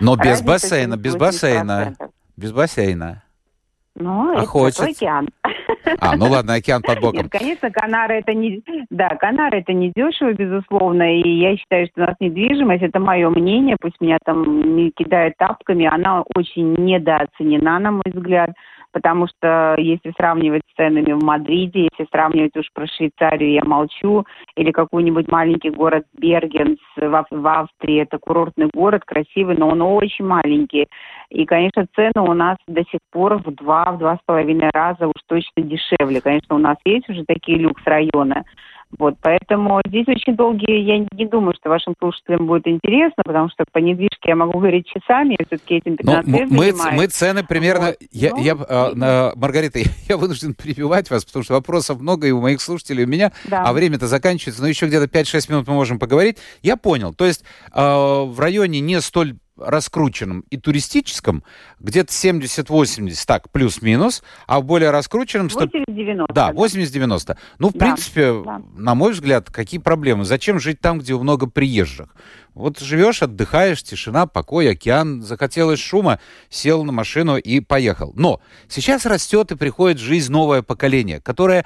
[0.00, 1.94] но без бассейна, без бассейна,
[2.36, 3.22] без бассейна.
[3.96, 5.28] Ну, а это океан.
[5.98, 7.22] А, ну ладно, океан под боком.
[7.22, 8.62] Нет, конечно, Канары это не...
[8.90, 13.28] Да, Канары это не дешево, безусловно, и я считаю, что у нас недвижимость, это мое
[13.30, 18.50] мнение, пусть меня там не кидают тапками, она очень недооценена, на мой взгляд
[18.92, 24.24] потому что если сравнивать с ценами в Мадриде, если сравнивать уж про Швейцарию, я молчу,
[24.56, 30.24] или какой-нибудь маленький город Бергенс в, в Австрии, это курортный город, красивый, но он очень
[30.24, 30.88] маленький.
[31.30, 35.06] И, конечно, цены у нас до сих пор в два, в два с половиной раза
[35.06, 36.20] уж точно дешевле.
[36.20, 38.44] Конечно, у нас есть уже такие люкс-районы,
[38.98, 43.64] вот, поэтому здесь очень долгие, я не думаю, что вашим слушателям будет интересно, потому что
[43.70, 47.44] по недвижке я могу говорить часами, я все-таки этим 15 Но лет мы, мы цены
[47.44, 47.86] примерно...
[47.86, 47.96] Вот.
[48.10, 52.40] Я, ну, я, а, Маргарита, я вынужден перебивать вас, потому что вопросов много и у
[52.40, 53.62] моих слушателей, и у меня, да.
[53.62, 56.38] а время-то заканчивается, но еще где-то 5-6 минут мы можем поговорить.
[56.62, 61.44] Я понял, то есть э, в районе не столь раскрученном и туристическом
[61.78, 65.48] где-то 70-80, так, плюс-минус, а в более раскрученном...
[65.48, 66.26] 80-90.
[66.32, 67.36] Да, 80-90.
[67.58, 68.62] Ну, в да, принципе, да.
[68.80, 70.24] На мой взгляд, какие проблемы?
[70.24, 72.08] Зачем жить там, где много приезжих?
[72.54, 78.12] Вот живешь, отдыхаешь, тишина, покой, океан, захотелось шума, сел на машину и поехал.
[78.16, 81.64] Но сейчас растет и приходит жизнь новое поколение, которое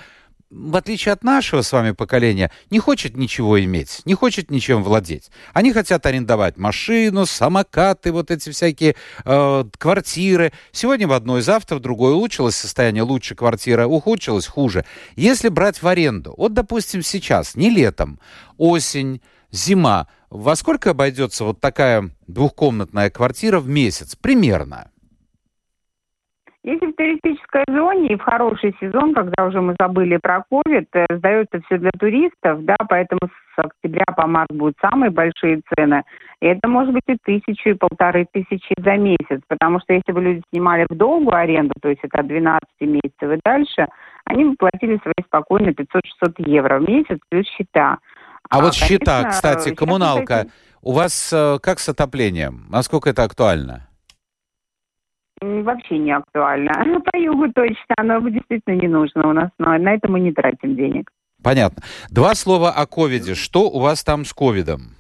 [0.51, 5.31] в отличие от нашего с вами поколения, не хочет ничего иметь, не хочет ничем владеть.
[5.53, 10.53] Они хотят арендовать машину, самокаты, вот эти всякие э, квартиры.
[10.73, 14.85] Сегодня в одной, завтра в другой улучшилось состояние, лучше квартира, ухудшилось хуже.
[15.17, 18.21] Если брать в аренду, вот, допустим, сейчас, не летом,
[18.57, 24.17] осень, зима, во сколько обойдется вот такая двухкомнатная квартира в месяц?
[24.17, 24.91] Примерно.
[26.65, 31.05] Если в туристической зоне и в хороший сезон, когда уже мы забыли про ковид, э,
[31.11, 33.21] сдается все для туристов, да, поэтому
[33.57, 36.03] октября по март будут самые большие цены.
[36.41, 39.43] И это может быть и тысячу, и полторы тысячи за месяц.
[39.47, 43.31] Потому что если бы люди снимали в долгую аренду, то есть это от 12 месяцев
[43.31, 43.87] и дальше,
[44.25, 47.99] они бы платили свои спокойно 500-600 евро в месяц плюс счета.
[48.49, 50.47] А, а вот конечно, счета, кстати, коммуналка.
[50.83, 52.67] У вас э, как с отоплением?
[52.69, 53.89] Насколько это актуально?
[55.63, 56.73] Вообще не актуально.
[57.13, 60.77] По югу точно, оно действительно не нужно у нас, но на это мы не тратим
[60.77, 61.11] денег.
[61.43, 61.83] Понятно.
[62.11, 63.35] Два слова о ковиде.
[63.35, 64.95] Что у вас там с ковидом?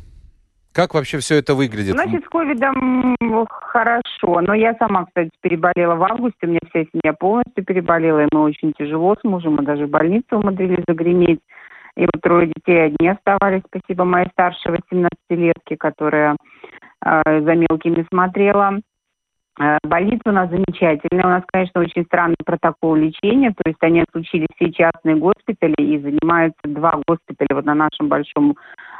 [0.74, 1.92] Как вообще все это выглядит?
[1.92, 3.16] Значит, с ковидом
[3.50, 4.40] хорошо.
[4.40, 6.38] Но я сама, кстати, переболела в августе.
[6.42, 8.24] У меня вся семья полностью переболела.
[8.24, 9.54] И мы очень тяжело с мужем.
[9.54, 11.40] Мы даже в больницу умудрились загреметь.
[11.96, 13.62] И вот трое детей одни оставались.
[13.68, 16.36] Спасибо моей старшей 18-летке, которая
[17.04, 18.80] э, за мелкими смотрела.
[19.60, 21.24] Э, больница у нас замечательная.
[21.24, 23.50] У нас, конечно, очень странный протокол лечения.
[23.50, 28.56] То есть они отключили все частные госпитали и занимаются два госпиталя вот на нашем большом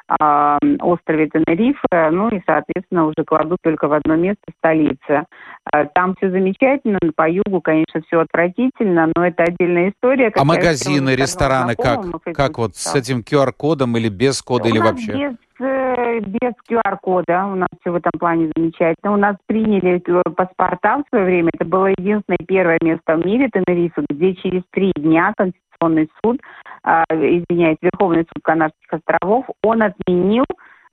[0.09, 2.11] э, острове Тенерифе.
[2.13, 5.27] Ну и, соответственно, уже кладут только в одно место столица.
[5.73, 10.31] Э, там все замечательно, по югу, конечно, все отвратительно, но это отдельная история.
[10.37, 12.05] А магазины, рестораны как?
[12.33, 15.31] Как вот с этим QR-кодом или без кода, у или вообще?
[15.31, 15.84] Без Э,
[16.21, 17.47] без QR-кода.
[17.47, 19.13] У нас все в этом плане замечательно.
[19.13, 19.99] У нас приняли
[20.37, 21.51] паспорта в свое время.
[21.55, 26.41] Это было единственное первое место в мире, Тенерифе, где через три дня Конституционный суд,
[26.85, 30.45] э, извиняюсь, Верховный суд Канарских островов, он отменил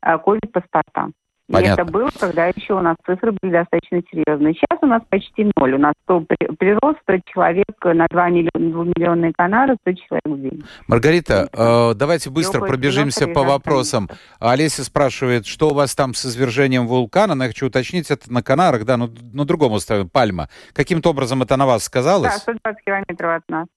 [0.04, 1.12] э, ковид-паспорта.
[1.52, 1.82] Понятно.
[1.82, 4.54] И это было, когда еще у нас цифры были достаточно серьезные.
[4.54, 5.74] Сейчас у нас почти ноль.
[5.74, 6.26] У нас 100,
[6.58, 10.64] прирост 100 человек на 2 миллиона, 2 миллионные Канары, 100 человек в день.
[10.88, 14.10] Маргарита, э, давайте быстро пробежимся по вопросам.
[14.39, 17.36] Олеся спрашивает, что у вас там с извержением вулкана?
[17.36, 20.49] Но я хочу уточнить, это на Канарах, да, но на другом острове, Пальма.
[20.74, 22.32] Каким-то образом это на вас сказалось?
[22.34, 23.68] Да, 120 километров от нас.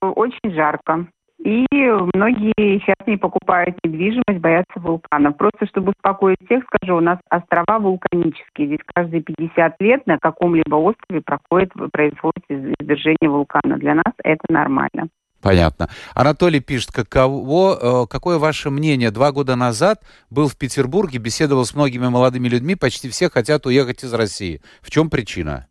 [0.00, 1.06] Очень жарко.
[1.44, 1.66] И
[2.14, 5.36] многие сейчас не покупают недвижимость, боятся вулканов.
[5.36, 8.66] Просто чтобы успокоить всех, скажу, у нас острова вулканические.
[8.66, 13.78] Здесь каждые 50 лет на каком-либо острове проходит, происходит извержение вулкана.
[13.78, 15.08] Для нас это нормально.
[15.40, 15.88] Понятно.
[16.14, 19.12] Анатолий пишет, каково, э, какое ваше мнение?
[19.12, 24.02] Два года назад был в Петербурге, беседовал с многими молодыми людьми, почти все хотят уехать
[24.02, 24.60] из России.
[24.82, 25.68] В чем причина?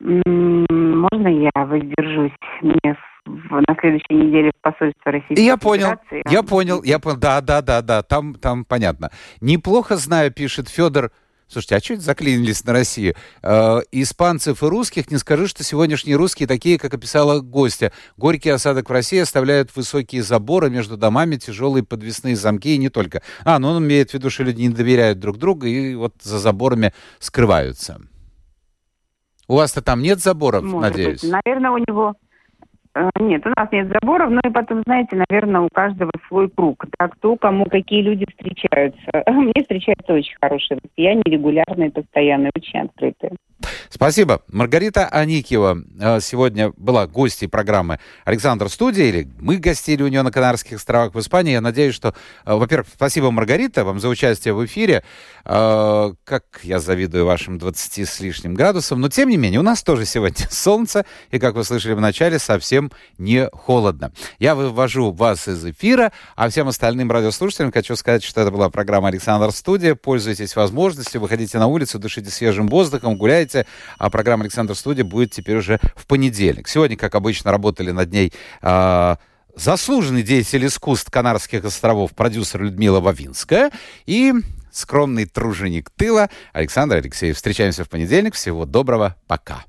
[0.00, 2.32] Можно я воздержусь?
[2.62, 6.22] Мне на следующей неделе в посольство Российской Я понял, Федерации.
[6.30, 7.16] я понял, я понял.
[7.18, 9.10] Да, да, да, да, там, там понятно.
[9.40, 11.10] Неплохо знаю, пишет Федор.
[11.46, 13.14] Слушайте, а что это заклинились на Россию?
[13.42, 17.92] Э, испанцев и русских не скажу, что сегодняшние русские такие, как описала гостья.
[18.16, 23.22] Горький осадок в России оставляют высокие заборы между домами, тяжелые подвесные замки и не только.
[23.44, 26.38] А, ну он имеет в виду, что люди не доверяют друг другу и вот за
[26.38, 28.00] заборами скрываются.
[29.48, 31.22] У вас-то там нет заборов, Может надеюсь?
[31.22, 31.32] Быть.
[31.32, 32.14] Наверное, у него...
[32.94, 36.84] Э, нет, у нас нет заборов, но и потом, знаете, наверное, у каждого свой круг.
[36.96, 39.00] Так, кто, кому какие люди встречаются.
[39.30, 43.32] Мне встречаются очень хорошие россияне, регулярные, постоянные, очень открытые.
[43.88, 44.42] Спасибо.
[44.52, 50.30] Маргарита Аникева э, сегодня была гостьей программы «Александр Студия», или мы гостили у нее на
[50.30, 51.52] Канарских островах в Испании.
[51.52, 52.14] Я надеюсь, что,
[52.44, 55.02] э, во-первых, спасибо, Маргарита, вам за участие в эфире.
[55.44, 60.06] Как я завидую вашим 20 с лишним градусам, но тем не менее, у нас тоже
[60.06, 62.38] сегодня солнце, и, как вы слышали в начале,
[62.84, 64.12] совсем не холодно.
[64.38, 69.08] Я вывожу вас из эфира, а всем остальным радиослушателям хочу сказать, что это была программа
[69.08, 69.94] «Александр Студия».
[69.94, 73.66] Пользуйтесь возможностью, выходите на улицу, дышите свежим воздухом, гуляйте,
[73.98, 76.68] а программа «Александр Студия» будет теперь уже в понедельник.
[76.68, 78.32] Сегодня, как обычно, работали над ней
[78.62, 79.16] э,
[79.54, 83.70] заслуженный деятель искусств Канарских островов, продюсер Людмила Вавинская
[84.06, 84.32] и
[84.72, 87.36] скромный труженик тыла Александр Алексеев.
[87.36, 88.34] Встречаемся в понедельник.
[88.34, 89.14] Всего доброго.
[89.28, 89.64] Пока.